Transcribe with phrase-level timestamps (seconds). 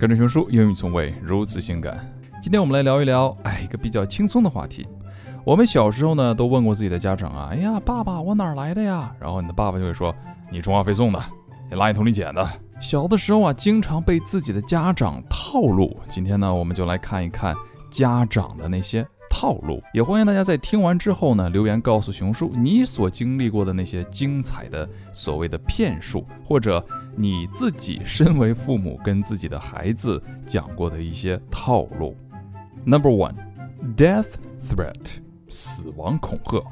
[0.00, 1.98] 跟着熊叔，英语从未如此性感。
[2.40, 4.88] 今天我们来聊一聊，哎，一个比较轻松的话题。
[5.44, 9.14] 我们小时候呢，都问过自己的家长啊，哎呀，爸爸，我哪来的呀？
[9.20, 10.14] 然后你的爸爸就会说，
[10.50, 11.22] 你充话费送的，
[11.70, 12.48] 你垃圾桶里捡的。
[12.80, 15.94] 小的时候啊，经常被自己的家长套路。
[16.08, 17.54] 今天呢，我们就来看一看
[17.90, 19.06] 家长的那些
[19.39, 19.81] 套路。
[19.93, 26.85] 也欢迎大家在听完之后呢，留言告诉熊叔你所经历过的那些精彩的所谓的骗术，或者
[27.15, 32.15] 你自己身为父母跟自己的孩子讲过的一些套路。
[32.85, 33.35] Number one,
[33.95, 34.33] death
[34.69, 35.17] threat，
[35.49, 36.63] 死亡恐吓。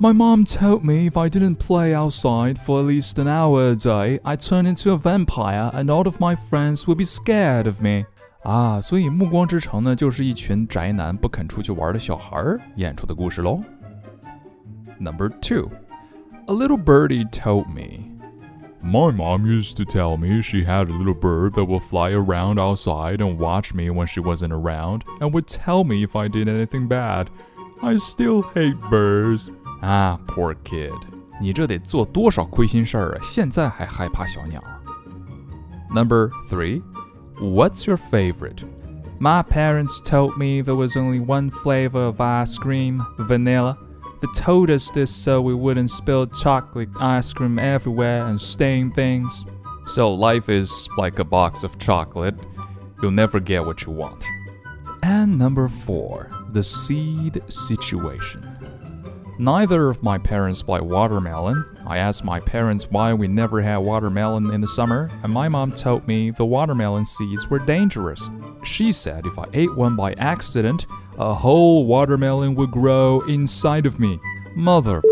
[0.00, 3.74] My mom told me if I didn't play outside for at least an hour a
[3.74, 7.82] day, I'd turn into a vampire and all of my friends would be scared of
[7.82, 8.04] me.
[8.42, 13.60] 啊，所以《暮光之城》呢，就是一群宅男不肯出去玩的小孩儿演出的故事喽。
[14.98, 15.70] Number two,
[16.46, 18.04] a little birdie told me.
[18.80, 22.60] My mom used to tell me she had a little bird that would fly around
[22.60, 26.48] outside and watch me when she wasn't around and would tell me if I did
[26.48, 27.26] anything bad.
[27.82, 29.48] I still hate birds.
[29.80, 30.94] 啊，poor kid，
[31.40, 33.18] 你这得做多少亏心事儿啊！
[33.22, 34.62] 现在还害怕小鸟。
[35.92, 36.82] Number three,
[37.43, 38.63] what's your favorite?
[39.19, 43.77] My parents told me there was only one flavor of ice cream, vanilla.
[44.21, 49.45] They told us this so we wouldn't spill chocolate ice cream everywhere and stain things.
[49.87, 52.35] So life is like a box of chocolate.
[53.01, 54.25] You'll never get what you want.
[55.03, 58.47] And number four, the seed situation.
[59.37, 61.65] Neither of my parents buy watermelon.
[61.93, 65.71] I asked my parents why we never had watermelon in the summer, and my mom
[65.73, 68.31] told me the watermelon seeds were dangerous.
[68.63, 70.87] She said if I ate one by accident,
[71.19, 74.19] a whole watermelon would grow inside of me.
[74.55, 75.03] Mother.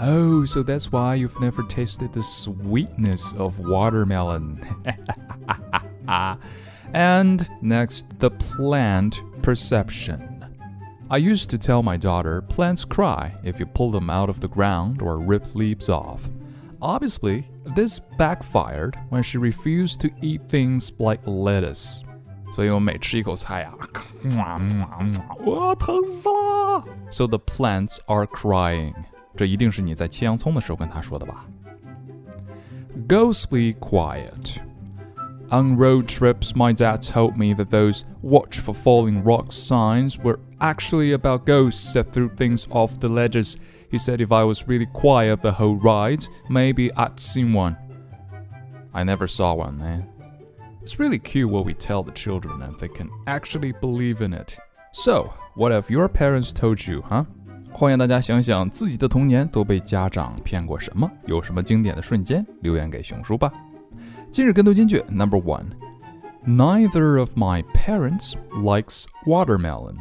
[0.00, 4.64] Oh, so that's why you've never tasted the sweetness of watermelon.
[6.94, 10.31] and next, the plant perception.
[11.11, 14.47] I used to tell my daughter plants cry if you pull them out of the
[14.47, 16.29] ground or rip leaves off.
[16.81, 17.45] Obviously,
[17.75, 22.01] this backfired when she refused to eat things like lettuce.
[22.53, 23.73] 所以我每吃一口菜呀，
[25.45, 26.83] 我疼死了。
[27.09, 28.93] So the plants are crying.
[29.35, 31.45] 这一定是你在切洋葱的时候跟他说的吧？
[33.07, 34.57] Ghostly quiet.
[35.51, 40.39] On road trips, my dad told me that those watch for falling rocks signs were
[40.59, 43.57] actually about ghosts that threw things off the ledges.
[43.89, 47.77] He said if I was really quiet the whole ride, maybe I'd seen one.
[48.93, 50.07] I never saw one, man.
[50.81, 54.57] It's really cute what we tell the children and they can actually believe in it.
[54.91, 57.25] So, what have your parents told you, huh?
[57.71, 63.51] 欢迎大家想想自己的童年都被家长骗过什么，有什么经典的瞬间，留言给熊叔吧。
[64.31, 65.71] 今日跟读金句 Number one.
[66.45, 69.97] Neither of my parents likes watermelon.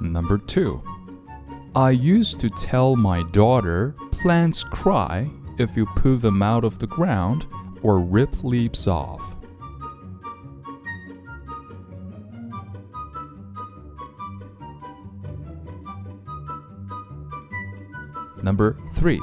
[0.00, 0.80] Number two.
[1.74, 6.86] I used to tell my daughter plants cry if you pull them out of the
[6.86, 7.46] ground
[7.82, 9.22] or rip leaves off.
[18.42, 19.20] Number 3.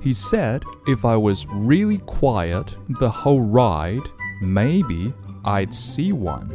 [0.00, 4.08] He said if I was really quiet the whole ride,
[4.40, 5.12] maybe
[5.42, 6.50] I'd see one.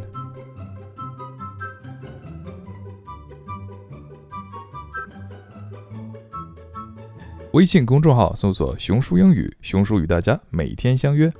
[7.52, 11.30] 微信公众号搜索“熊叔英语”，熊叔与大家每天相约。